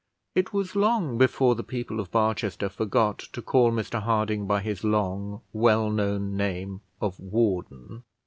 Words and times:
It 0.33 0.51
was 0.51 0.75
long 0.75 1.19
before 1.19 1.53
the 1.53 1.61
people 1.63 1.99
of 1.99 2.09
Barchester 2.09 2.69
forgot 2.69 3.19
to 3.19 3.39
call 3.39 3.71
Mr 3.71 4.01
Harding 4.01 4.47
by 4.47 4.61
his 4.61 4.83
long 4.83 5.41
well 5.53 5.91
known 5.91 6.35
name 6.35 6.81
of 6.99 7.19
Warden. 7.19 8.01